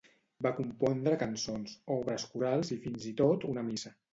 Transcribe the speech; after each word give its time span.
Va 0.45 0.51
compondre 0.59 1.13
cançons, 1.25 1.75
obres 1.99 2.27
corals 2.33 2.73
i 2.77 2.81
fins 2.87 3.07
i 3.15 3.17
tot 3.25 3.47
una 3.55 3.69
missa. 3.73 3.95